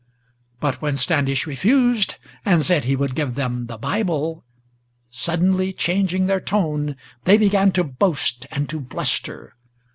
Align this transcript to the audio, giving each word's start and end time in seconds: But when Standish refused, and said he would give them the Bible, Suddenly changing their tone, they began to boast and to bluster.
But 0.59 0.81
when 0.81 0.97
Standish 0.97 1.45
refused, 1.45 2.15
and 2.43 2.63
said 2.63 2.85
he 2.85 2.95
would 2.95 3.13
give 3.13 3.35
them 3.35 3.67
the 3.67 3.77
Bible, 3.77 4.43
Suddenly 5.11 5.71
changing 5.73 6.25
their 6.25 6.39
tone, 6.39 6.95
they 7.25 7.37
began 7.37 7.71
to 7.73 7.83
boast 7.83 8.47
and 8.49 8.67
to 8.69 8.79
bluster. 8.79 9.53